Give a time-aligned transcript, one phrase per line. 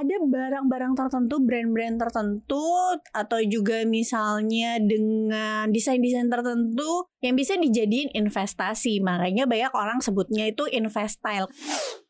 [0.00, 2.64] ada barang-barang tertentu, brand-brand tertentu,
[3.12, 9.04] atau juga misalnya dengan desain-desain tertentu yang bisa dijadiin investasi.
[9.04, 11.46] Makanya banyak orang sebutnya itu investile.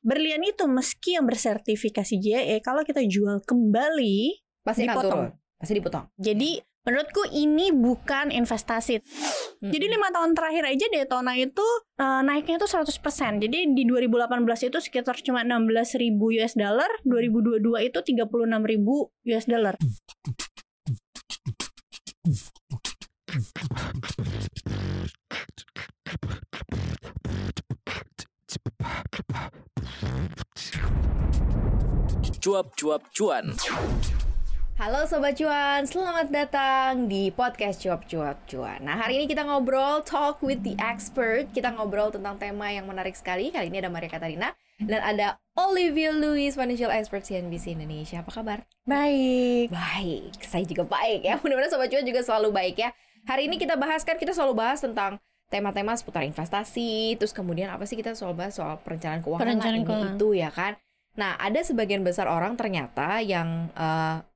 [0.00, 5.34] Berlian itu meski yang bersertifikasi JE, kalau kita jual kembali, Pasti Dipotong.
[5.60, 6.08] Pasti dipotong.
[6.16, 9.04] jadi menurutku ini bukan investasi.
[9.60, 11.66] Jadi lima tahun terakhir aja Daytona itu
[12.00, 13.44] eh, naiknya itu 100%.
[13.44, 19.44] Jadi di 2018 itu sekitar cuma 16.000 ribu US dollar, 2022 itu 36.000 ribu US
[19.44, 19.76] dollar.
[32.40, 33.52] Cuap-cuap cuan.
[34.80, 38.80] Halo Sobat Cuan, selamat datang di podcast Cuap Cuap Cuan.
[38.80, 41.52] Nah hari ini kita ngobrol Talk with the Expert.
[41.52, 43.52] Kita ngobrol tentang tema yang menarik sekali.
[43.52, 48.24] Kali ini ada Maria Katarina Dan ada Olivia Louis, Financial Expert CNBC Indonesia.
[48.24, 48.64] Apa kabar?
[48.88, 49.68] Baik.
[49.68, 51.36] Baik, saya juga baik ya.
[51.44, 52.96] Mudah-mudahan Sobat Cuan juga selalu baik ya.
[53.28, 55.20] Hari ini kita bahas kan, kita selalu bahas tentang
[55.52, 60.16] tema-tema seputar investasi Terus kemudian apa sih kita selalu bahas soal perencanaan keuangan Perencanaan keuangan.
[60.16, 60.80] itu ya kan.
[61.20, 64.29] Nah ada sebagian besar orang ternyata yang eh,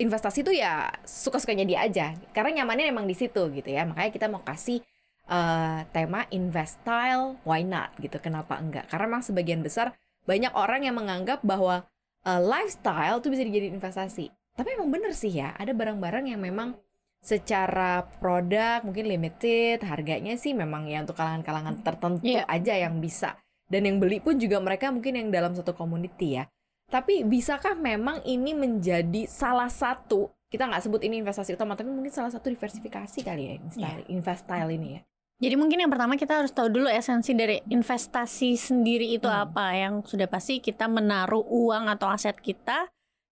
[0.00, 2.06] investasi itu ya suka-sukanya dia aja.
[2.32, 3.84] Karena nyamannya emang di situ gitu ya.
[3.84, 4.80] Makanya kita mau kasih
[5.28, 8.88] eh, tema invest style why not gitu kenapa enggak?
[8.88, 9.92] Karena memang sebagian besar
[10.24, 11.84] banyak orang yang menganggap bahwa
[12.24, 14.32] eh, lifestyle tuh bisa dijadiin investasi.
[14.56, 16.74] Tapi emang bener sih ya ada barang-barang yang memang
[17.20, 22.48] secara produk mungkin limited harganya sih memang ya untuk kalangan-kalangan tertentu Iya.
[22.48, 23.36] aja yang bisa.
[23.70, 26.48] Dan yang beli pun juga mereka mungkin yang dalam satu community ya
[26.90, 32.10] tapi bisakah memang ini menjadi salah satu kita nggak sebut ini investasi utama, tapi mungkin
[32.10, 34.02] salah satu diversifikasi kali ya Iya.
[34.10, 35.00] invest style ini ya.
[35.40, 39.46] Jadi mungkin yang pertama kita harus tahu dulu esensi dari investasi sendiri itu Hmm.
[39.46, 39.72] apa.
[39.72, 42.90] Yang sudah pasti kita menaruh uang atau aset kita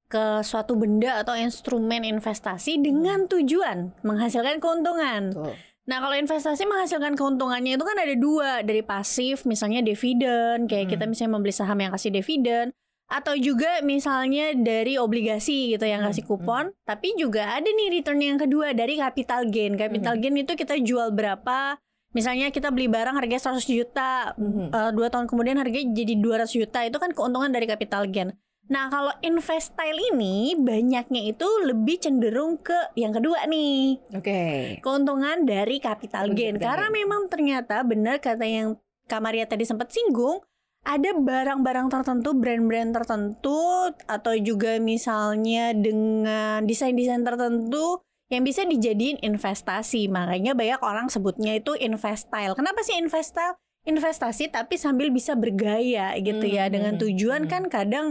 [0.08, 5.34] ke suatu benda atau instrumen investasi dengan tujuan menghasilkan keuntungan.
[5.36, 5.52] Betul.
[5.84, 10.92] Nah, kalau investasi menghasilkan keuntungannya itu kan ada dua, dari pasif misalnya dividen, kayak Hmm.
[10.96, 12.72] kita misalnya membeli saham yang kasih dividen
[13.08, 18.20] atau juga misalnya dari obligasi gitu yang Hmm, kasih kupon, tapi juga ada nih return
[18.20, 19.74] yang kedua dari capital gain.
[19.74, 24.72] Capital gain itu kita jual berapa Misalnya kita beli barang harganya 100 juta, Mhm.
[24.72, 28.32] eh, dua tahun kemudian harganya jadi 200 juta, itu kan keuntungan dari capital gain.
[28.68, 34.40] Nah, kalau invest style ini banyaknya itu lebih cenderung ke yang kedua nih Oke.
[34.80, 40.44] keuntungan dari capital gain karena memang ternyata benar kata yang Kamaria tadi sempat singgung
[40.86, 43.60] ada barang-barang tertentu brand-brand tertentu
[44.06, 51.72] atau juga misalnya dengan desain-desain tertentu yang bisa dijadiin investasi makanya banyak orang sebutnya itu
[51.80, 53.56] investile kenapa sih investile
[53.88, 57.50] investasi tapi sambil bisa bergaya gitu ya Hmm, dengan hmm, tujuan hmm.
[57.50, 58.06] kan kadang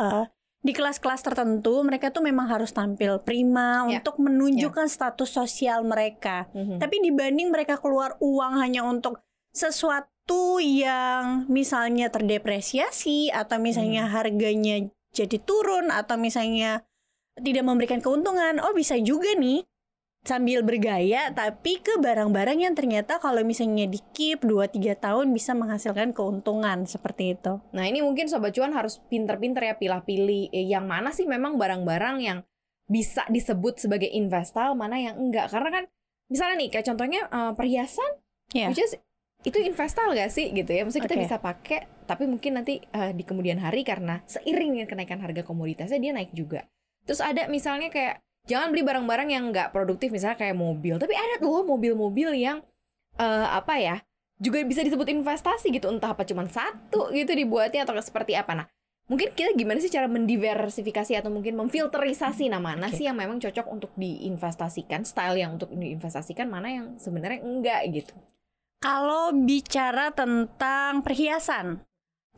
[0.00, 0.24] eh,
[0.58, 4.02] di kelas-kelas tertentu mereka tuh memang harus tampil prima Ya.
[4.02, 6.50] untuk menunjukkan status sosial mereka.
[6.50, 6.82] Mhm.
[6.82, 9.22] Tapi dibanding mereka keluar uang hanya untuk
[9.54, 10.10] sesuatu
[10.58, 16.84] yang misalnya terdepresiasi atau misalnya harganya jadi turun atau misalnya
[17.38, 19.64] tidak memberikan keuntungan, oh bisa juga nih
[20.26, 26.10] sambil bergaya tapi ke barang-barang yang ternyata kalau misalnya di keep 2-3 tahun bisa menghasilkan
[26.12, 27.62] keuntungan seperti itu.
[27.72, 32.16] Nah ini mungkin sobat cuan harus pinter-pinter ya pilah-pilih eh, yang mana sih memang barang-barang
[32.20, 32.38] yang
[32.90, 35.48] bisa disebut sebagai investal, mana yang enggak.
[35.48, 35.84] Karena kan
[36.28, 38.10] misalnya nih kayak contohnya eh, perhiasan,
[38.56, 38.72] Ya.
[38.72, 38.96] which is
[39.46, 40.82] itu investal gak sih gitu ya?
[40.82, 41.24] Maksudnya kita Oke.
[41.24, 45.98] bisa pakai, tapi mungkin nanti eh, di kemudian hari karena seiring dengan kenaikan harga komoditasnya
[46.02, 46.66] dia naik juga.
[47.06, 51.40] Terus ada misalnya kayak jangan beli barang-barang yang nggak produktif misalnya kayak mobil, tapi ada
[51.40, 52.60] loh mobil-mobil yang
[53.16, 53.98] eh, apa ya?
[54.38, 58.66] juga bisa disebut investasi gitu entah apa cuman satu gitu dibuatnya atau seperti apa nah
[59.10, 63.02] mungkin kita gimana sih cara mendiversifikasi atau mungkin memfilterisasi nah mana Oke.
[63.02, 68.14] sih yang memang cocok untuk diinvestasikan style yang untuk diinvestasikan mana yang sebenarnya enggak gitu
[68.78, 71.82] Kalau bicara tentang perhiasan,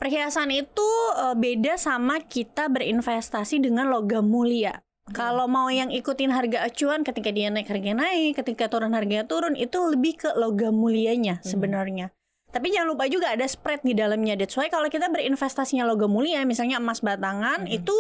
[0.01, 0.89] perhiasan itu
[1.21, 4.81] eh, beda sama kita berinvestasi dengan logam mulia.
[5.11, 9.59] Kalau mau yang ikutin harga acuan, ketika dia naik harga naik, ketika turun harga turun,
[9.59, 12.15] itu lebih ke logam mulianya sebenarnya.
[12.51, 14.39] Tapi jangan lupa juga ada spread di dalamnya.
[14.39, 17.75] That's why kalau kita berinvestasinya logam mulia, misalnya emas batangan, Mhm.
[17.75, 17.97] itu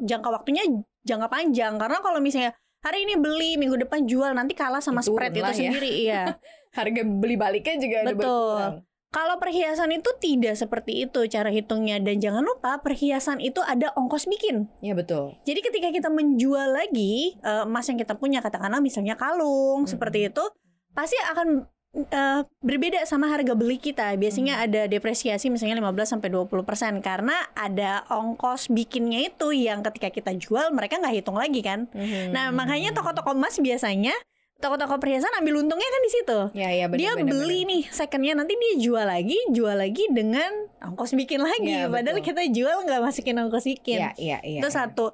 [0.00, 0.62] jangka waktunya
[1.02, 1.78] jangka panjang.
[1.78, 5.42] Karena kalau misalnya hari ini beli, minggu depan jual, nanti kalah sama Ya, spread itu
[5.42, 5.50] ya.
[5.50, 5.90] sendiri.
[6.06, 6.22] Iya.
[6.76, 8.20] harga beli baliknya juga ada Betul.
[8.20, 8.76] berkurang.
[9.06, 14.28] Kalau perhiasan itu tidak seperti itu cara hitungnya dan jangan lupa perhiasan itu ada ongkos
[14.28, 14.68] bikin.
[14.78, 19.82] ya betul Jadi ketika kita menjual lagi eh, emas yang kita punya katakanlah misalnya kalung
[19.82, 19.88] Mhm.
[19.88, 20.44] seperti itu
[20.92, 21.64] pasti akan
[21.96, 24.12] eh, berbeda sama harga beli kita.
[24.14, 26.52] Biasanya ada depresiasi misalnya 15 sampai 20%
[27.00, 31.88] karena ada ongkos bikinnya itu yang ketika kita jual mereka nggak hitung lagi kan.
[31.88, 32.36] Mhm.
[32.36, 34.12] Nah, makanya toko-toko emas biasanya
[34.56, 36.38] toko-toko perhiasan ambil untungnya kan di situ.
[36.56, 37.70] ya ya benar dia benar, beli benar.
[37.70, 40.50] nih secondnya nanti dia jual lagi, jual lagi dengan
[40.80, 41.72] ongkos bikin lagi.
[41.76, 42.28] Iya, Padahal betul.
[42.32, 44.00] kita jual nggak masukin ongkos bikin.
[44.00, 44.60] Iya, iya, iya.
[44.64, 45.12] itu satu.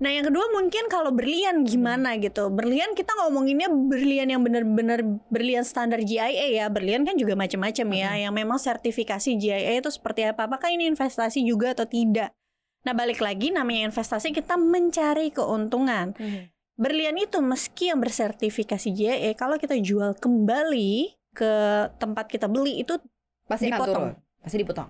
[0.00, 2.48] Nah yang kedua mungkin kalau berlian gimana gitu.
[2.48, 6.66] Berlian kita ngomonginnya berlian yang benar-benar berlian standar GIA ya.
[6.72, 8.10] Berlian kan juga macam-macam ya.
[8.16, 10.48] Yang memang sertifikasi GIA itu seperti apa.
[10.48, 12.32] Apakah ini investasi juga atau tidak?
[12.80, 16.16] Nah balik lagi namanya investasi kita mencari keuntungan.
[16.16, 16.48] Mhm.
[16.80, 21.52] Berlian itu meski yang bersertifikasi GIA kalau kita jual kembali ke
[21.94, 22.96] tempat kita beli itu
[23.44, 24.16] Pasti dipotong.
[24.16, 24.40] turun.
[24.40, 24.88] Pasti dipotong.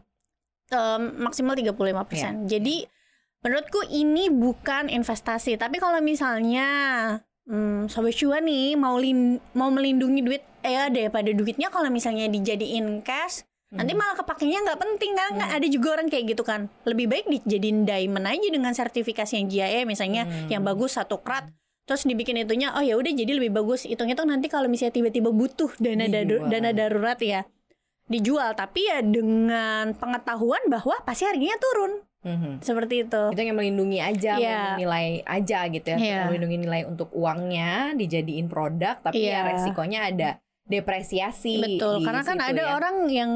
[0.71, 2.47] em, maksimal 35%.
[2.47, 2.87] Jadi
[3.41, 6.69] menurutku ini bukan investasi, tapi kalau misalnya
[7.43, 13.03] hmm, sobat cuan nih mau lin- mau melindungi duit eh daripada duitnya kalau misalnya dijadiin
[13.03, 13.99] cash nanti Mhm.
[13.99, 17.83] malah kepakainya nggak penting kan Nggak ada juga orang kayak gitu kan lebih baik dijadiin
[17.83, 20.47] diamond aja dengan sertifikasi yang GIA misalnya Hmm.
[20.49, 21.51] yang bagus satu krat
[21.91, 25.75] terus dibikin itunya oh ya udah jadi lebih bagus hitung-hitung nanti kalau misalnya tiba-tiba butuh
[25.83, 26.07] dana
[26.47, 27.43] dana darurat ya
[28.07, 32.61] dijual tapi ya dengan pengetahuan bahwa pasti harganya turun Mhm.
[32.61, 34.45] seperti itu Itu yang melindungi aja, Iya.
[34.45, 35.97] melindungi nilai aja gitu ya.
[35.97, 36.21] Iya.
[36.29, 39.49] Melindungi nilai untuk uangnya dijadiin produk, tapi ya Iya.
[39.49, 40.31] resikonya ada
[40.69, 41.59] depresiasi.
[41.59, 42.77] betul di karena kan ada ya.
[42.77, 43.31] orang yang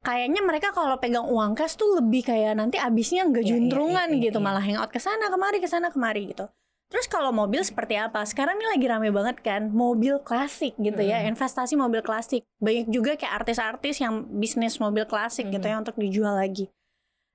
[0.00, 4.08] kayaknya mereka kalau pegang uang cash tuh lebih kayak nanti abisnya nggak Iya, iya, juntrungan
[4.08, 4.46] iya, iya, gitu iya.
[4.48, 6.48] malah hangout ke sana kemari ke sana kemari gitu
[6.92, 11.24] terus kalau mobil seperti apa sekarang ini lagi rame banget kan mobil klasik gitu ya
[11.24, 11.32] Mm-mm.
[11.32, 15.72] investasi mobil klasik banyak juga kayak artis-artis yang bisnis mobil klasik gitu Mhm.
[15.72, 16.68] ya untuk dijual lagi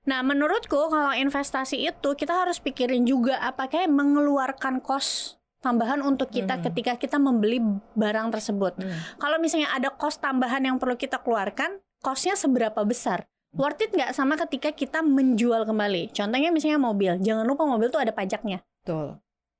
[0.06, 6.56] nah menurutku kalau investasi itu kita harus pikirin juga apakah mengeluarkan kos tambahan untuk kita
[6.56, 6.62] Mhm.
[6.70, 7.58] ketika kita membeli
[7.92, 8.94] barang tersebut Hmm.
[9.18, 13.26] kalau misalnya ada kos tambahan yang perlu kita keluarkan, kosnya seberapa besar?
[13.50, 16.14] Worth it nggak sama ketika kita menjual kembali?
[16.14, 19.18] Contohnya misalnya mobil, jangan lupa mobil tuh ada pajaknya, Betul.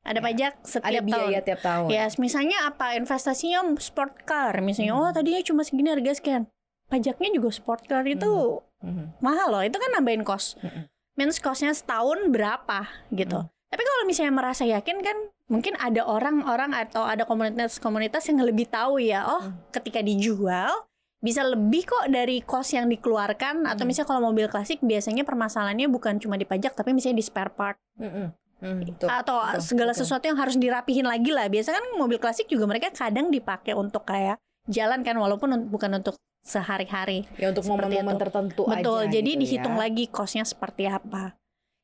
[0.08, 0.24] Ada Ya.
[0.24, 1.06] pajak Ada setiap tahun.
[1.06, 1.86] biaya tiap tahun.
[1.88, 5.00] Ya, misalnya apa investasinya sport car, misalnya Mhm.
[5.00, 6.48] oh tadinya cuma segini harga sekian,
[6.86, 9.20] pajaknya juga sport car itu Mhm.
[9.20, 10.56] mahal loh, itu kan nambahin kos.
[10.58, 10.88] Mhm.
[11.14, 13.38] Means kosnya setahun berapa gitu.
[13.38, 13.50] Mhm.
[13.68, 15.16] Tapi kalau misalnya merasa yakin kan
[15.46, 19.72] mungkin ada orang-orang atau ada komunitas-komunitas yang lebih tahu ya, oh Mhm.
[19.72, 20.72] ketika dijual
[21.18, 23.88] bisa lebih kok dari kos yang dikeluarkan atau Mhm.
[23.90, 27.74] misalnya kalau mobil klasik biasanya permasalahannya bukan cuma di pajak tapi misalnya di spare part
[27.98, 28.30] Mhm.
[28.58, 28.98] Mhm.
[28.98, 29.08] Betul.
[29.08, 30.00] atau betul, segala betul.
[30.04, 31.46] sesuatu yang harus dirapihin lagi lah.
[31.46, 36.02] Biasanya kan mobil klasik juga mereka kadang dipakai untuk kayak jalan kan walaupun un- bukan
[36.02, 37.28] untuk sehari-hari.
[37.36, 38.22] Ya untuk momen-momen itu.
[38.24, 39.06] tertentu Betul.
[39.06, 39.80] aja jadi gitu dihitung ya.
[39.86, 41.36] lagi kosnya seperti apa.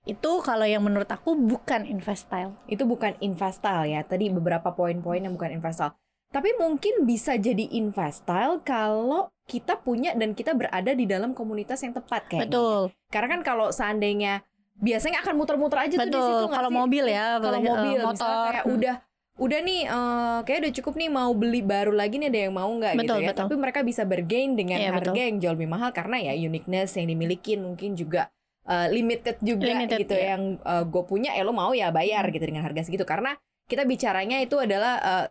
[0.05, 2.53] Itu kalau yang menurut aku bukan investile.
[2.69, 4.05] Itu bukan investal ya.
[4.05, 5.97] Tadi beberapa poin-poin yang bukan investal.
[6.29, 11.94] Tapi mungkin bisa jadi investile kalau kita punya dan kita berada di dalam komunitas yang
[11.94, 12.50] tepat kayaknya.
[12.50, 12.81] Betul.
[13.12, 14.43] Karena kan kalau seandainya
[14.79, 16.55] biasanya akan muter-muter aja tuh di situ Betul.
[16.55, 18.50] Kalau mobil ya, kalau eh, mobil motor.
[18.50, 18.97] kayak udah
[19.35, 22.71] udah nih eh, kayak udah cukup nih mau beli baru lagi nih ada yang mau
[22.71, 23.43] nggak gitu Betul, ya betul.
[23.47, 25.26] tapi mereka bisa bergain dengan Iya, harga betul.
[25.26, 28.31] yang jauh lebih mahal karena ya uniqueness yang dimiliki mungkin juga
[28.67, 30.38] eh, limited juga Limited, gitu iya.
[30.38, 33.35] yang gue punya ya lo mau ya bayar gitu dengan harga segitu karena
[33.67, 35.27] kita bicaranya itu adalah eh,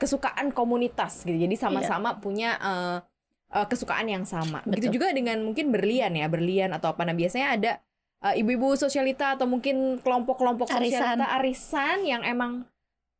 [0.00, 2.98] kesukaan komunitas gitu jadi sama-sama punya eh,
[3.52, 4.96] eh, kesukaan yang sama begitu Betul.
[4.96, 7.72] juga dengan mungkin berlian ya berlian atau apa nah biasanya ada
[8.22, 12.64] eh, ibu-ibu sosialita atau mungkin kelompok-kelompok sosialita arisan yang emang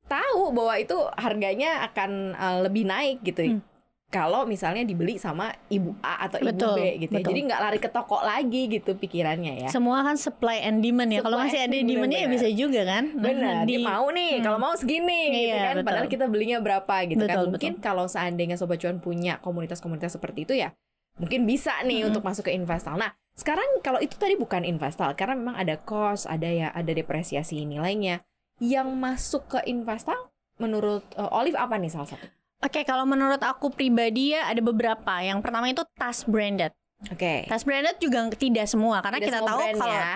[0.05, 3.63] tahu bahwa itu harganya akan eh, lebih naik gitu Hmm.
[4.11, 7.17] kalau misalnya dibeli sama ibu A atau ibu Betul, B gitu ya.
[7.17, 7.31] betul.
[7.31, 11.23] jadi nggak lari ke toko lagi gitu pikirannya ya Semua kan supply and demand ya.
[11.23, 13.07] Kalau masih ada and demandnya ya bisa juga kan.
[13.09, 14.45] Nah, Benar, di- dia mau nih, Hmm.
[14.45, 15.75] kalau mau segini gitu Iya, kan.
[15.77, 15.87] betul.
[15.87, 17.37] Padahal kita belinya berapa gitu kan.
[17.39, 20.75] Betul, Mungkin kalau seandainya Sobat Cuan punya komunitas-komunitas seperti itu ya,
[21.21, 22.09] mungkin bisa nih Hmm.
[22.11, 22.97] untuk masuk ke investal.
[22.97, 27.63] Nah, sekarang kalau itu tadi bukan investal, karena memang ada cost, ada ya ada depresiasi
[27.63, 28.25] nilainya.
[28.59, 30.17] Yang masuk ke investal,
[30.57, 32.25] menurut uh, Olive apa nih salah satu?
[32.61, 35.21] Oke, kalau menurut aku pribadi ya ada beberapa.
[35.21, 36.73] Yang pertama itu tas branded.
[37.09, 37.49] Oke.
[37.49, 40.15] Tas branded juga tidak semua karena Tidak kita semua tahu kalau ya.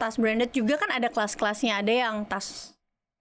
[0.00, 1.84] tas branded juga kan ada kelas-kelasnya.
[1.84, 2.72] Ada yang tas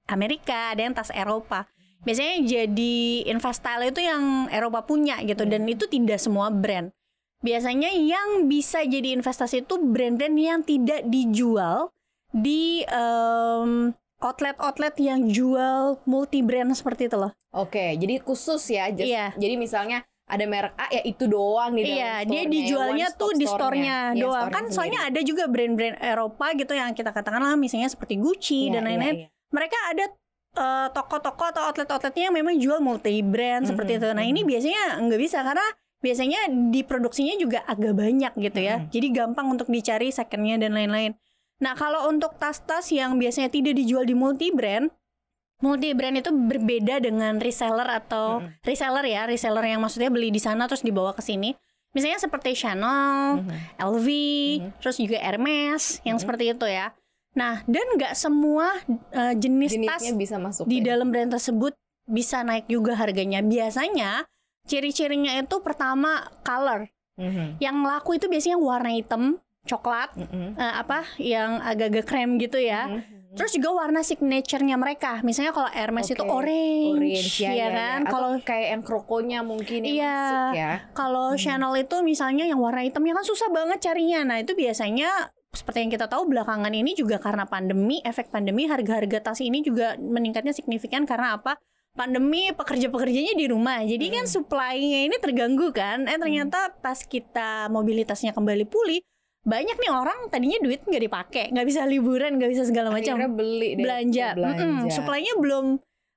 [0.08, 1.68] Amerika, ada yang tas Eropa.
[2.02, 2.96] Biasanya jadi
[3.28, 5.74] investile itu yang Eropa punya gitu dan Hmm.
[5.76, 6.96] itu tidak semua brand.
[7.42, 11.90] Biasanya yang bisa jadi investasi itu brand-brand yang tidak dijual
[12.30, 17.34] di em, outlet-outlet yang jual multi brand seperti itu loh.
[17.52, 18.88] Oke, jadi khusus ya.
[18.90, 19.34] just- Iya.
[19.34, 23.08] Jadi misalnya ada merek A ya itu doang di dalam Iya, dia store-nya ya, dijualnya
[23.10, 23.52] one tuh di store-nya.
[23.52, 24.32] store-nya Iya, doang.
[24.40, 25.12] store-nya Kan soalnya sendiri.
[25.12, 29.16] ada juga brand-brand Eropa gitu yang kita katakan lah misalnya seperti Gucci Iya, dan lain-lain.
[29.18, 29.28] iya.
[29.50, 30.06] Mereka ada
[30.52, 34.08] eh, toko-toko atau outlet-outletnya yang memang jual multi brand seperti Mhm, itu.
[34.12, 34.48] Nah, ini mhm.
[34.48, 35.64] biasanya nggak bisa karena
[36.02, 38.82] biasanya diproduksinya juga agak banyak gitu ya.
[38.82, 38.86] Mhm.
[38.90, 41.14] Jadi gampang untuk dicari secondnya dan lain-lain.
[41.62, 44.90] Nah, kalau untuk tas-tas yang biasanya tidak dijual di multi brand,
[45.62, 48.66] multi brand itu berbeda dengan reseller atau Mhm.
[48.66, 51.54] reseller ya, reseller yang maksudnya beli di sana terus dibawa ke sini.
[51.92, 53.78] Misalnya seperti Chanel, Mhm.
[53.78, 54.08] LV,
[54.58, 54.70] Mhm.
[54.82, 56.24] terus juga Hermes yang Mhm.
[56.26, 56.98] seperti itu ya.
[57.32, 58.74] Nah, dan nggak semua
[59.14, 60.92] uh, jenis tas Jenisnya bisa masuk di ya?
[60.92, 63.40] dalam brand tersebut bisa naik juga harganya.
[63.40, 64.26] Biasanya
[64.72, 66.88] ciri-cirinya itu pertama color.
[67.20, 67.60] Mhm.
[67.60, 69.36] Yang laku itu biasanya warna hitam,
[69.68, 70.56] coklat, Mhm.
[70.56, 72.88] eh, apa yang agak-agak krem gitu ya.
[72.88, 73.20] Mhm.
[73.32, 75.24] Terus juga warna signaturenya mereka.
[75.24, 76.36] Misalnya kalau Hermes itu Oke.
[76.36, 78.00] orange, orange ya, ya, kan.
[78.04, 78.12] ya.
[78.12, 80.20] Kalau kayak yang krokonya mungkin yang Iya.
[80.20, 80.72] masuk ya.
[80.92, 81.40] Kalau Hmm.
[81.40, 84.28] Chanel itu misalnya yang warna hitamnya kan susah banget carinya.
[84.28, 89.32] Nah, itu biasanya seperti yang kita tahu belakangan ini juga karena pandemi, efek pandemi harga-harga
[89.32, 91.56] tas ini juga meningkatnya signifikan karena apa?
[91.92, 93.84] Pandemi pekerja-pekerjanya di rumah.
[93.84, 94.32] Jadi kan Hmm.
[94.32, 96.08] supply-nya ini terganggu kan.
[96.08, 99.04] Eh ternyata pas kita mobilitasnya kembali pulih,
[99.44, 103.76] banyak nih orang tadinya duit nggak dipakai, nggak bisa liburan, nggak bisa segala macam beli
[103.76, 103.84] deh.
[103.84, 104.28] belanja.
[104.40, 104.64] belanja.
[104.64, 105.66] Mm-mm, supply-nya belum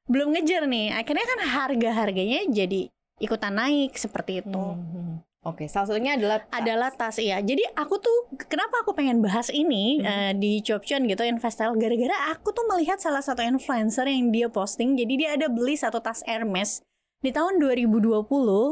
[0.06, 0.94] belum ngejar nih.
[0.94, 2.86] Akhirnya kan harga-harganya jadi
[3.18, 4.54] ikutan naik seperti itu.
[4.78, 5.24] Mhm.
[5.44, 6.56] Oke, salah satunya adalah tas.
[6.56, 7.36] Adalah tas iya.
[7.38, 10.08] Jadi aku tuh kenapa aku pengen bahas ini Hmm.
[10.08, 14.96] eh, di Chopchon gitu Investyle gara-gara aku tuh melihat salah satu influencer yang dia posting.
[14.96, 16.80] Jadi dia ada beli satu tas Hermes
[17.20, 18.24] di tahun 2020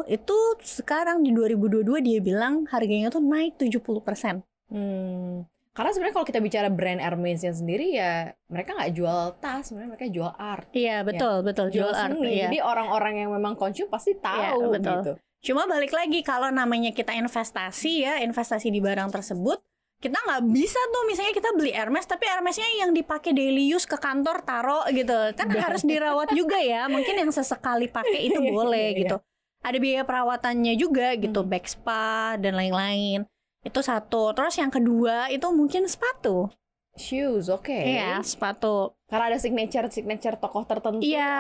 [0.07, 4.41] itu sekarang di 2022 dia bilang harganya tuh naik 70%.
[4.69, 5.45] Hmm.
[5.73, 9.91] Karena sebenarnya kalau kita bicara brand Hermes yang sendiri ya mereka nggak jual tas, sebenarnya
[9.91, 12.13] mereka jual art, Iya, betul, betul jual art.
[12.13, 12.29] seni.
[12.31, 12.49] iya.
[12.49, 15.01] Jadi orang-orang yang memang konsum pasti tahu betul.
[15.01, 15.13] gitu.
[15.43, 19.59] Cuma balik lagi kalau namanya kita investasi ya, investasi di barang tersebut,
[19.99, 23.99] kita nggak bisa tuh misalnya kita beli Hermes tapi Hermesnya yang dipakai daily use ke
[23.99, 25.15] kantor taro gitu.
[25.35, 26.87] Kan harus dirawat juga ya.
[26.87, 29.01] Mungkin yang sesekali pakai itu Iya, boleh iya, iya.
[29.03, 29.17] gitu.
[29.63, 31.51] Ada biaya perawatannya juga gitu, Hmm.
[31.51, 33.27] back spa dan lain-lain.
[33.63, 34.35] Itu satu.
[34.35, 36.51] Terus yang kedua itu mungkin sepatu.
[36.99, 37.73] Shoes, oke.
[37.73, 38.95] Iya, sepatu.
[39.13, 41.05] Karena ada signature signature tokoh tertentu.
[41.05, 41.37] Iya,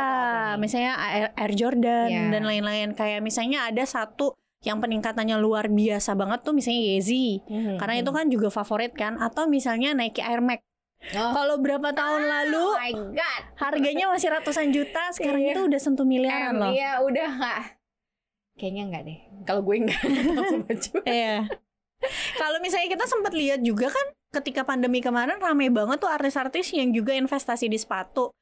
[0.60, 0.92] misalnya
[1.32, 2.28] Air, Jordan Iya.
[2.28, 2.92] dan lain-lain.
[2.92, 7.40] Kayak misalnya ada satu yang peningkatannya luar biasa banget tuh misalnya Yeezy.
[7.42, 8.16] Mhm, Karena itu mhm.
[8.20, 10.60] kan juga favorit kan atau misalnya Nike Air Max.
[11.16, 11.32] Oh.
[11.32, 13.42] Kalau berapa tahun lalu Oh my god.
[13.58, 15.52] harganya masih ratusan juta, sekarang Iya.
[15.56, 16.70] itu udah sentuh miliaran Em, loh.
[16.70, 17.60] Iya, udah nggak.
[18.54, 19.18] Kayaknya nggak deh.
[19.42, 19.98] Kalau gue nggak
[20.62, 20.92] baju.
[21.02, 21.36] Iya.
[22.36, 26.90] Kalau misalnya kita sempat lihat juga kan ketika pandemi kemarin rame banget tuh artis-artis yang
[26.90, 28.32] juga investasi di sepatu.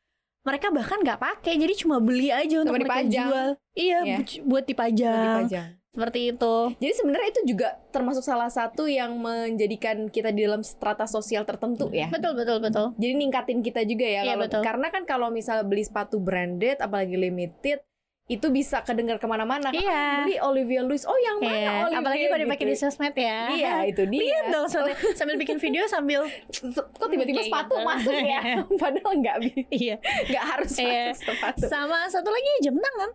[0.40, 3.28] Mereka bahkan nggak pakai, jadi cuma beli aja untuk mereka dipajang.
[3.28, 3.49] jual.
[3.76, 5.44] Iya, bu- buat dipajang.
[5.44, 5.68] Dipajang.
[5.90, 6.54] Seperti itu.
[6.78, 11.90] Jadi sebenarnya itu juga termasuk salah satu yang menjadikan kita di dalam strata sosial tertentu
[11.90, 12.06] ya.
[12.09, 12.94] Betul, betul, betul.
[12.94, 14.62] Jadi ningkatin kita juga ya Iya, kalau betul.
[14.62, 17.82] karena kan kalau misalnya beli sepatu branded apalagi limited
[18.30, 19.75] itu bisa kedengar ke mana-mana.
[19.75, 19.90] Iya.
[19.90, 21.02] Ah, beli Olivia Louis.
[21.02, 21.99] Oh yang mana Iya, Olivia?
[21.99, 22.82] apalagi kalau dipakai di gitu.
[22.87, 23.38] sosmed ya.
[23.50, 24.20] Iya itu dia.
[24.22, 26.22] Lihat dong sambil, sambil bikin video sambil
[26.70, 27.82] Kok tiba-tiba sepatu gitu.
[27.84, 28.40] masuk ya?
[28.80, 29.37] Padahal nggak
[29.68, 29.96] iya.
[29.99, 31.10] nggak harus Iya.
[31.10, 31.64] masuk sepatu.
[31.66, 33.10] Sama satu lagi jam tangan.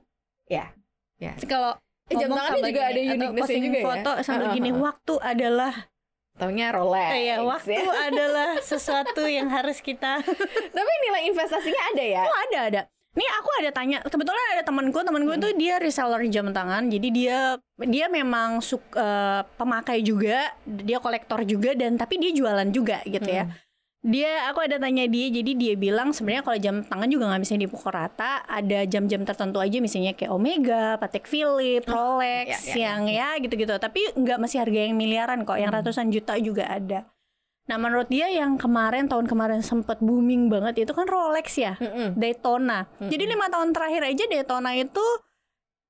[0.46, 0.66] Ya.
[1.16, 1.32] Ya.
[1.40, 3.86] Kalau Eh, jam sambil juga gini, ada uniqueness posting juga ya.
[3.88, 5.74] foto sambil gini, waktu adalah
[6.36, 7.10] Taunya Rolex.
[7.16, 7.88] iya, waktu ya.
[8.06, 10.20] adalah sesuatu yang harus kita
[10.68, 12.22] Tapi nilai investasinya ada ya.
[12.22, 12.82] Oh ada ada.
[13.16, 15.40] Nih aku ada tanya, kebetulan ada temanku, temanku Hmm.
[15.40, 17.38] itu dia reseller jam tangan, jadi dia
[17.80, 23.32] dia memang suk, eh, pemakai juga, dia kolektor juga dan tapi dia jualan juga gitu
[23.32, 23.48] ya.
[23.48, 23.56] Hmm.
[24.06, 27.56] Dia aku ada tanya dia, jadi dia bilang sebenarnya kalau jam tangan juga nggak bisa
[27.58, 33.02] dipukul rata, ada jam-jam tertentu aja misalnya kayak Omega, Patek Philippe, Rolex, ya, ya, yang
[33.10, 33.74] ya gitu-gitu.
[33.80, 35.82] Tapi nggak masih harga yang miliaran kok, yang Hmm.
[35.82, 37.08] ratusan juta juga ada.
[37.66, 41.74] Nah menurut dia yang kemarin tahun kemarin sempat booming banget itu kan Rolex ya.
[41.78, 42.14] Mm-mm.
[42.14, 42.86] Daytona.
[42.86, 43.10] Mm-mm.
[43.10, 45.06] Jadi lima tahun terakhir aja Daytona itu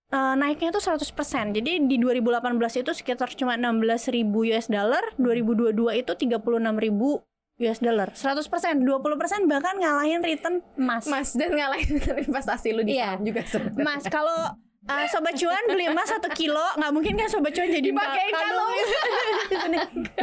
[0.08, 1.12] eh, naiknya tuh 100%.
[1.52, 7.24] Jadi di 2018 itu sekitar cuma 16.000 ribu US dollar, 2022 itu 36.000
[7.56, 8.10] US dollar.
[8.12, 11.08] 100%, 20% bahkan ngalahin return emas.
[11.08, 13.16] Mas dan ngalahin investasi lu di Iya.
[13.16, 13.84] saham juga sebenarnya.
[13.84, 14.40] Mas kalau
[14.86, 18.74] eh, sobat cuan beli emas satu kilo nggak mungkin kan sobat cuan jadi ka- kalung.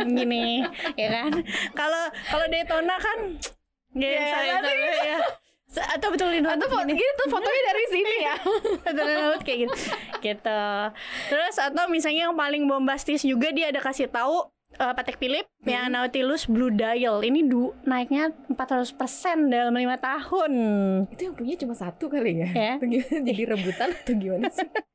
[0.13, 0.63] Gini,
[0.95, 1.31] ya kan
[1.73, 3.19] kalau kalau Daytona kan
[3.93, 5.19] ya, Iya, saya- nanti- saya- ya.
[5.67, 6.95] Se- atau betulin Atau foto gini.
[6.95, 8.35] gitu fotonya dari sini ya.
[8.85, 9.75] Betulin laut kayak gitu
[10.21, 10.65] gitu
[11.27, 15.93] terus atau misalnya yang paling bombastis juga dia ada kasih tahu eh, Patek Philippe yang
[15.93, 18.97] Nautilus Blue Dial ini du naiknya 400%
[19.53, 20.53] dalam lima tahun
[21.13, 22.49] Itu yang punya cuma satu kali ya.
[22.53, 22.73] Ya.
[22.81, 23.19] Gimana?
[23.29, 24.69] Jadi rebutan atau gimana sih?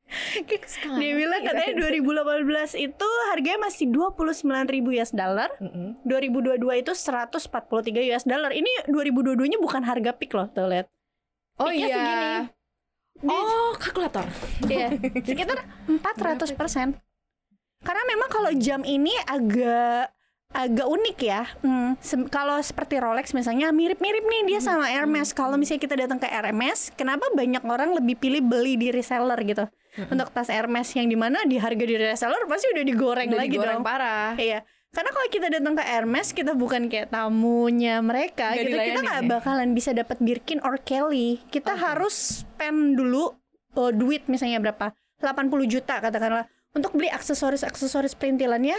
[0.47, 4.47] dia bilang katanya 2018 itu harganya masih 29.000
[4.79, 5.99] US dollar Mm-mm.
[6.07, 8.51] 2022 itu 143 US dollar.
[8.55, 10.87] Ini 2022-nya bukan harga peak loh, tuh lihat.
[11.59, 11.95] Oh Peaknya iya.
[11.97, 12.55] segini.
[13.25, 14.25] Oh, kalkulator.
[14.69, 14.93] Iya,
[15.27, 16.87] sekitar 400 persen.
[17.81, 20.09] Karena memang kalau jam ini agak
[20.47, 21.43] agak unik ya.
[21.59, 25.35] Hmm, se- kalau seperti Rolex misalnya mirip-mirip nih dia sama Hermes.
[25.35, 29.67] Kalau misalnya kita datang ke Hermes, kenapa banyak orang lebih pilih beli di reseller gitu?
[30.07, 33.49] Untuk tas Hermes yang di mana di harga di reseller pasti udah digoreng Udah lagi
[33.51, 33.85] digoreng dong.
[33.85, 34.33] parah.
[34.39, 34.63] Iya.
[34.87, 38.71] Karena kalau kita datang ke Hermes, kita bukan kayak tamunya mereka gitu.
[38.71, 39.29] Kita nggak ya?
[39.29, 41.43] bakalan bisa dapat Birkin or Kelly.
[41.51, 41.81] Kita Oke.
[41.81, 43.35] harus spend dulu
[43.75, 44.95] uh, duit misalnya berapa?
[45.19, 48.75] 80 juta katakanlah untuk beli aksesoris-aksesoris perintilannya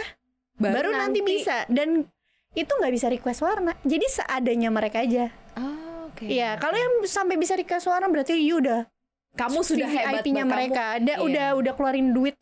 [0.55, 1.23] baru, nanti.
[1.23, 2.05] bisa dan
[2.51, 3.73] itu nggak bisa request warna.
[3.81, 5.29] Jadi seadanya mereka aja.
[5.55, 6.25] Oh, oke.
[6.25, 8.83] Iya, kalau yang sampai bisa request warna berarti you udah
[9.31, 10.49] kamu sudah hebat VIP-nya Mbak.
[10.49, 10.83] Kamu- mereka.
[10.97, 11.23] Ada Iya.
[11.23, 12.35] udah udah keluarin duit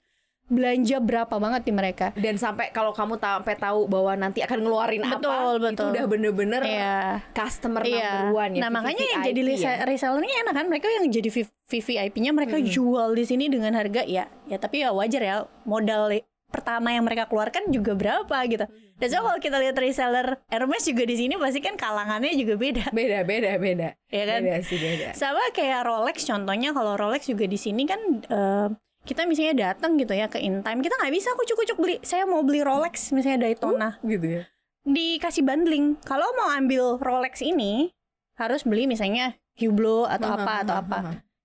[0.48, 2.16] belanja berapa banget di mereka.
[2.16, 5.88] dan sampai kalau kamu sampai tahu bahwa nanti akan ngeluarin apa Betul, itu betul.
[5.92, 6.98] udah bener-bener Iya.
[7.32, 8.00] customer Iya.
[8.00, 9.48] number one ya nah makanya yang jadi ya.
[9.50, 11.30] rese- resellernya enak kan mereka yang jadi
[11.68, 12.63] VVIP-nya mereka Hmm.
[12.66, 16.16] jual di sini dengan harga ya ya tapi ya wajar ya modal
[16.48, 18.63] pertama yang mereka keluarkan juga berapa gitu.
[18.98, 22.88] Dan so kalau kita lihat reseller Hermes juga di sini pasti kan kalangannya juga beda,
[22.89, 24.42] beda beda beda ya kan?
[24.42, 28.68] beda sih beda Sama kayak Rolex contohnya kalau Rolex juga di sini kan eh,
[29.08, 32.60] kita misalnya datang gitu ya ke Intime kita nggak bisa kucuk-kucuk beli saya mau beli
[32.60, 34.44] Rolex misalnya Daytona gitu ya
[34.88, 36.00] dikasih bundling.
[36.08, 37.92] Kalau mau ambil Rolex ini
[38.40, 40.98] harus beli misalnya Hublot atau apa atau apa.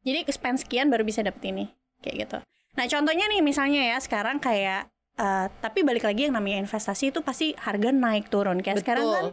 [0.06, 1.64] Jadi spend sekian baru bisa dapet ini
[2.04, 2.38] kayak gitu.
[2.78, 4.88] Nah contohnya nih misalnya ya sekarang kayak
[5.18, 9.26] eh, tapi balik lagi yang namanya investasi itu pasti harga naik turun kayak sekarang kan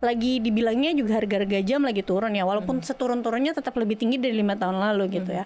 [0.00, 4.56] lagi dibilangnya juga harga-harga jam lagi turun ya walaupun seturun-turunnya tetap lebih tinggi dari lima
[4.56, 5.44] tahun lalu gitu ya.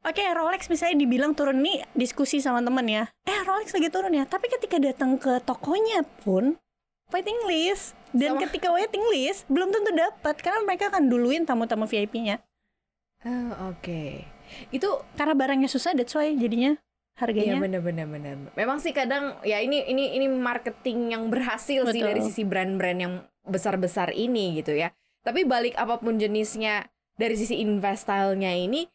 [0.00, 3.04] Oke Rolex misalnya dibilang turun nih diskusi sama temen ya.
[3.28, 4.24] Eh Rolex lagi turun ya.
[4.24, 6.56] Tapi ketika datang ke tokonya pun
[7.12, 11.84] waiting list dan Sama- ketika waiting list belum tentu dapat karena mereka akan duluin tamu-tamu
[11.84, 12.40] VIP-nya.
[13.20, 14.24] Oh, oke
[14.72, 17.60] itu Karena barangnya susah that's why jadinya Iya harganya.
[17.60, 18.34] benar benar benar.
[18.56, 22.08] Memang sih kadang ya ini ini ini marketing yang berhasil sih Betul.
[22.08, 23.14] dari sisi brand-brand yang
[23.44, 24.88] besar-besar ini gitu ya.
[25.20, 26.88] Tapi balik apa pun jenisnya
[27.20, 28.88] dari sisi investasinya ini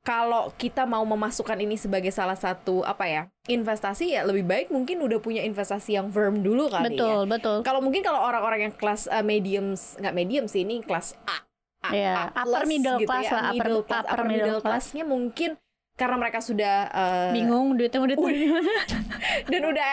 [0.00, 4.96] kalau kita mau memasukkan ini sebagai salah satu apa ya investasi ya lebih baik mungkin
[4.98, 6.90] udah punya investasi yang firm dulu kali ya.
[6.90, 7.56] betul, betul.
[7.60, 11.44] Kalau mungkin kalau orang-orang yang kelas uh, medium nggak medium sih ini kelas A,
[11.82, 14.24] A, Iya, A upper plus middle gitu class ya, lah, upper- middle class, upper upper
[14.24, 14.72] middle middle class.
[14.86, 15.50] classnya mungkin
[15.92, 18.56] karena mereka sudah uh, Bingung duitnya mau di mana.
[19.52, 19.92] dan udah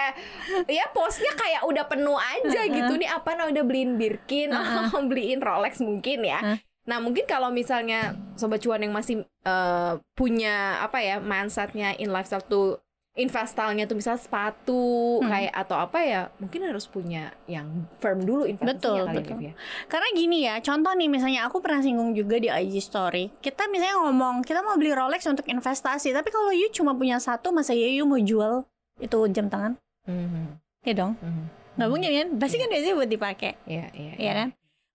[0.66, 2.72] ya posnya kayak udah penuh aja Uh-uh.
[2.74, 4.88] gitu nih apa nah udah beliin Birkin Uh-uh.
[5.12, 6.58] beliin Rolex mungkin ya Uh.
[6.88, 12.42] Nah mungkin kalau misalnya sobat cuan yang masih eh, punya apa ya mindsetnya in lifestyle
[12.42, 12.80] tuh
[13.18, 15.26] investasinya tuh misal sepatu Hmm.
[15.26, 19.38] kayak atau apa ya mungkin harus punya yang firm dulu investasinya Betul, kali betul.
[19.42, 19.54] ya, ya.
[19.90, 23.34] Karena gini ya, contoh nih misalnya aku pernah singgung juga di IG story.
[23.42, 27.50] Kita misalnya ngomong, kita mau beli Rolex untuk investasi, tapi kalau you cuma punya satu,
[27.50, 28.70] masa ya you mau jual
[29.02, 29.74] itu jam tangan?
[30.06, 31.44] Mhm, Ya dong, mhm.
[31.82, 32.28] nggak mungkin kan?
[32.38, 34.48] Pasti kan biasanya buat dipakai, Iya, iya, ya kan?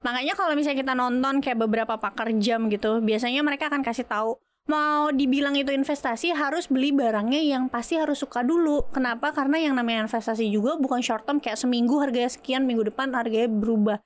[0.02, 4.38] Makanya kalau misalnya kita nonton kayak beberapa pakar jam gitu, biasanya mereka akan kasih tahu
[4.70, 8.86] mau dibilang itu investasi harus beli barangnya yang pasti harus suka dulu.
[8.94, 9.34] Kenapa?
[9.34, 13.50] Karena yang namanya investasi juga bukan short term kayak seminggu harganya sekian, minggu depan harganya
[13.50, 13.98] berubah.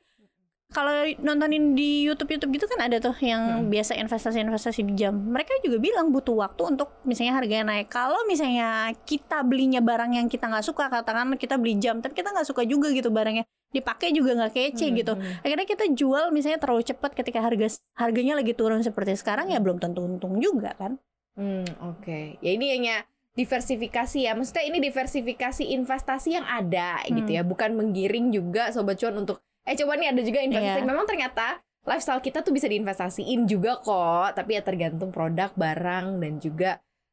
[0.74, 5.14] Kalau nontonin di YouTube YouTube gitu kan ada tuh yang biasa investasi-investasi di jam.
[5.14, 7.88] Mereka juga bilang butuh waktu untuk misalnya harganya naik.
[7.88, 12.35] Kalau misalnya kita belinya barang yang kita nggak suka, katakan kita beli jam, tapi kita
[12.35, 15.42] nggak suka juga gitu barangnya, dipakai juga nggak kece Hmm, gitu hmm.
[15.42, 19.83] akhirnya kita jual misalnya terlalu cepat ketika harga harganya lagi turun seperti sekarang ya belum
[19.83, 20.96] tentu untung juga kan
[21.37, 22.40] Hmm, oke.
[22.40, 23.05] Ya ini hanya
[23.37, 24.33] diversifikasi ya.
[24.33, 27.37] Maksudnya ini diversifikasi investasi yang ada gitu Hmm.
[27.37, 30.81] ya, bukan menggiring juga sobat cuan untuk eh coba nih ada juga investasi.
[30.81, 30.87] Iya.
[30.87, 36.33] Memang ternyata lifestyle kita tuh bisa diinvestasiin juga kok, tapi ya tergantung produk, barang dan
[36.38, 36.70] juga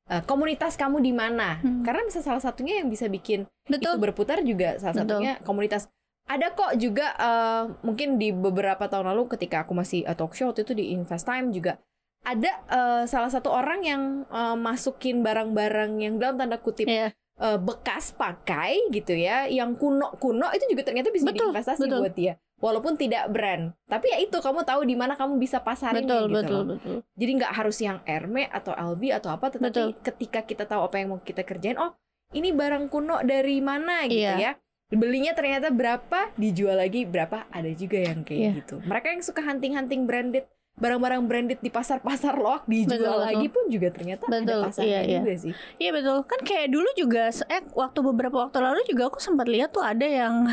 [0.07, 1.57] eh, komunitas kamu di mana.
[1.59, 1.81] Hmm.
[1.81, 5.23] Karena bisa salah satunya yang bisa bikin itu betul berputar juga salah Betul.
[5.23, 5.87] satunya komunitas
[6.23, 10.51] ada kok juga eh, mungkin di beberapa tahun lalu ketika aku masih eh, talk show
[10.51, 11.79] waktu itu di Invest Time juga
[12.23, 17.11] ada eh, salah satu orang yang eh, masukin barang-barang yang dalam tanda kutip Iya.
[17.35, 21.99] Eh, bekas pakai gitu ya yang kuno-kuno itu juga ternyata bisa jadi Betul, investasi betul.
[22.01, 26.05] buat dia walaupun tidak brand tapi ya itu kamu tahu di mana kamu bisa pasarin
[26.05, 26.65] betul gitu betul loh.
[26.77, 29.89] betul Jadi nggak harus yang Hermes atau LV atau apa, tetapi Betul.
[30.01, 31.93] ketika kita tahu apa yang mau kita kerjain, oh
[32.31, 34.33] ini barang kuno dari mana gitu Iya.
[34.39, 34.51] ya.
[34.89, 38.51] Belinya ternyata berapa, dijual lagi berapa, ada juga yang kayak Iya.
[38.61, 38.75] gitu.
[38.81, 43.25] Mereka yang suka hunting-hunting branded, barang-barang branded di pasar-pasar loak dijual Betul, betul.
[43.29, 45.19] lagi pun juga ternyata ada Betul, pasarnya iya, iya.
[45.21, 45.53] juga sih.
[45.77, 49.69] iya betul kan kayak dulu juga eh waktu beberapa waktu lalu juga aku sempat lihat
[49.69, 50.49] tuh ada yang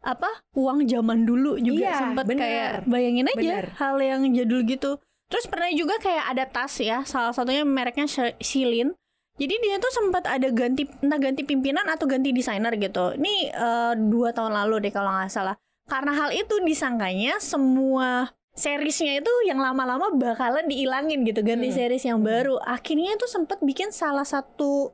[0.00, 3.66] apa uang zaman dulu juga Iya, sempat kayak bayangin aja Benar.
[3.76, 4.96] hal yang jadul gitu
[5.30, 8.10] Terus pernah juga kayak ada tas ya, salah satunya mereknya
[8.42, 8.90] Shilin.
[9.38, 13.14] Jadi dia tuh sempat ada ganti entah ganti pimpinan atau ganti desainer gitu.
[13.14, 15.54] Ini eh, dua tahun lalu deh kalau nggak salah.
[15.86, 21.76] Karena hal itu disangkanya semua seriesnya itu yang lama-lama bakalan diilangin gitu, ganti Hmm.
[21.76, 22.58] series yang baru.
[22.60, 24.92] Akhirnya itu sempat bikin salah satu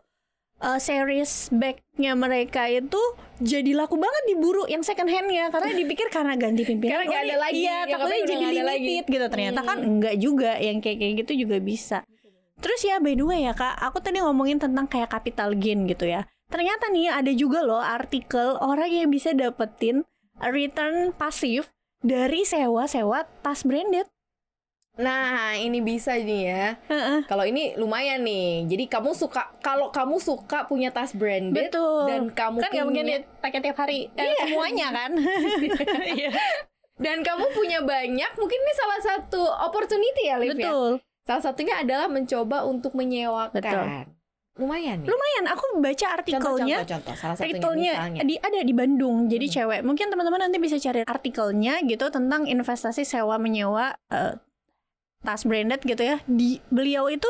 [0.56, 2.96] eh, series backnya mereka itu
[3.36, 7.20] jadi laku banget diburu yang second handnya karena dipikir karena ganti pimpinan Karena nggak oh,
[7.20, 8.80] ada ini- lagi, iya yang takutnya jadi ada lagi.
[8.80, 9.88] limited gitu ternyata kan Hmm.
[9.92, 11.98] enggak juga yang kayak kayak gitu juga bisa
[12.56, 16.08] terus ya by the way ya kak aku tadi ngomongin tentang kayak capital gain gitu
[16.08, 20.08] ya ternyata nih ada juga loh artikel orang yang bisa dapetin
[20.42, 21.68] return pasif
[22.06, 24.06] dari sewa-sewa tas branded
[24.96, 26.80] Nah, ini bisa nih ya.
[26.88, 27.28] Heeh.
[27.28, 28.64] Kalau ini lumayan nih.
[28.64, 33.06] Jadi kamu suka kalau kamu suka punya tas branded betul dan kamu kan punya mungkin
[33.44, 35.12] pakai tiap hari eh, semuanya kan
[36.16, 36.32] Iya,
[36.96, 40.72] dan kamu punya banyak, mungkin ini salah satu opportunity ya, Liv ya.
[40.72, 40.90] betul
[41.26, 43.58] Salah satunya adalah mencoba untuk menyewakan.
[43.60, 44.15] Betul.
[44.56, 45.08] Lumayan nih.
[45.08, 48.20] lumayan aku baca artikelnya Contoh-contoh, salah satunya artikelnya misalnya.
[48.24, 49.54] di ada di Bandung jadi Hmm.
[49.54, 54.40] cewek mungkin teman-teman nanti bisa cari artikelnya gitu tentang investasi sewa menyewa eh,
[55.20, 57.28] tas branded gitu ya di beliau itu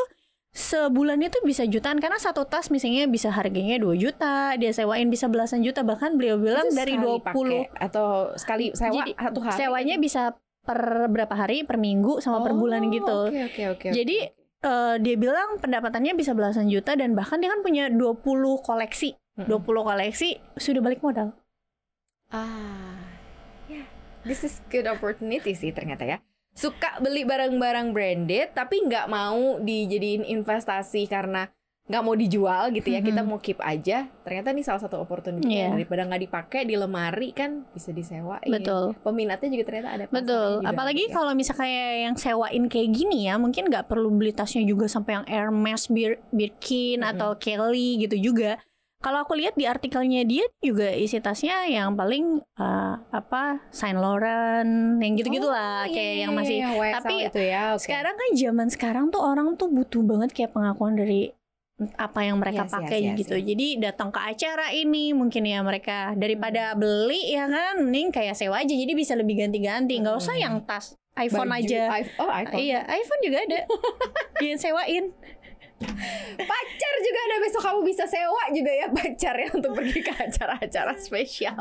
[0.50, 5.26] sebulan itu bisa jutaan karena satu tas misalnya bisa harganya 2 juta dia sewain bisa
[5.26, 9.38] belasan juta bahkan beliau bilang Itu dari sekali 20 pakai atau sekali sewa Jadi, satu
[9.42, 9.56] hari.
[9.58, 10.22] sewanya bisa
[10.62, 13.88] per berapa hari per minggu sama per bulan Oh, gitu Oke, oke, oke.
[13.92, 14.16] Jadi,
[14.64, 19.46] Eh, dia bilang pendapatannya bisa belasan juta dan bahkan dia kan punya 20 koleksi Mm-mm.
[19.46, 21.36] 20 koleksi sudah balik modal
[22.26, 22.98] Ah,
[23.70, 23.86] ya,
[24.26, 26.18] this is good opportunity sih ternyata ya.
[26.58, 31.46] Suka beli barang-barang branded, tapi nggak mau dijadiin investasi karena
[31.86, 32.98] nggak mau dijual gitu ya.
[32.98, 33.28] Kita Mhm.
[33.28, 34.10] mau keep aja.
[34.20, 35.70] Ternyata ini salah satu opportunity Iya.
[35.70, 38.42] daripada nggak dipakai di lemari kan bisa disewain.
[38.44, 40.04] betul Peminatnya juga ternyata ada.
[40.08, 41.14] Betul, apalagi ya.
[41.14, 45.12] kalau misalnya kayak yang sewain kayak gini ya, mungkin nggak perlu beli tasnya juga sampai
[45.14, 47.10] yang Hermes, Bir Birkin Mm-mm.
[47.12, 48.58] atau Kelly gitu juga.
[48.96, 54.66] Kalau aku lihat di artikelnya dia juga isi tasnya yang paling eh, apa Saint Laurent,
[54.98, 56.56] yang gitu-gitu lah, Oh, kayak iya, yang iya, masih.
[56.56, 57.62] iya, tapi itu ya.
[57.76, 57.84] oke.
[57.84, 61.35] Sekarang kan zaman sekarang tuh orang tuh butuh banget kayak pengakuan dari
[61.76, 63.36] apa yang mereka Yes, yes, pakai yes, gitu.
[63.36, 63.44] yes.
[63.52, 68.64] Jadi datang ke acara ini mungkin ya mereka daripada beli ya kan, mending kayak sewa
[68.64, 68.72] aja.
[68.72, 70.00] Jadi bisa lebih ganti-ganti.
[70.00, 70.44] Nggak usah Hmm.
[70.44, 71.82] yang tas iPhone Baju, aja.
[71.96, 72.60] iPhone- oh, iPhone.
[72.60, 73.60] Iya, iPhone juga ada.
[74.44, 75.04] Yang sewain.
[76.36, 80.96] Pacar juga ada besok kamu bisa sewa juga ya pacar ya untuk pergi ke acara-acara
[80.96, 81.60] spesial.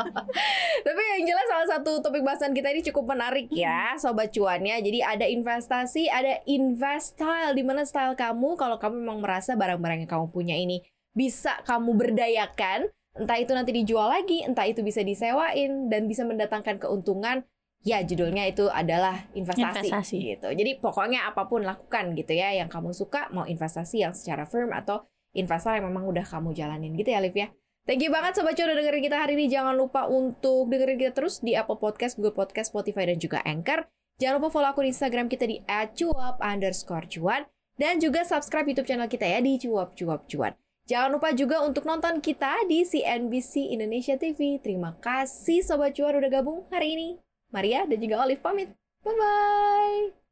[0.85, 4.79] Tapi yang jelas salah satu topik bahasan kita ini cukup menarik ya sobat cuannya.
[4.79, 10.07] Jadi ada investasi, ada invest style di mana style kamu kalau kamu memang merasa barang-barang
[10.07, 10.79] yang kamu punya ini
[11.15, 16.75] bisa kamu berdayakan, entah itu nanti dijual lagi, entah itu bisa disewain dan bisa mendatangkan
[16.77, 17.47] keuntungan.
[17.85, 20.17] Ya judulnya itu adalah investasi, Investasi.
[20.33, 20.49] gitu.
[20.49, 24.73] Jadi pokoknya apa pun lakukan gitu ya yang kamu suka, mau investasi yang secara firm
[24.73, 25.05] atau
[25.37, 27.53] investor yang memang udah kamu jalanin gitu ya Liv ya.
[27.85, 29.45] Thank you banget Sobat Cuan udah dengerin kita hari ini.
[29.45, 33.85] Jangan lupa untuk dengerin kita terus di Apple Podcast, Google Podcast, Spotify, dan juga Anchor.
[34.17, 37.45] Jangan lupa follow akun Instagram kita di @cuap underscore cuan.
[37.77, 40.55] Dan juga subscribe YouTube channel kita ya di Cuap Cuap Cuan.
[40.87, 44.57] Jangan lupa juga untuk nonton kita di CNBC Indonesia TV.
[44.63, 47.24] Terima kasih Sobat Cuan udah gabung hari ini.
[47.55, 48.69] Maria dan juga Olive pamit.
[49.07, 50.24] Bye-bye.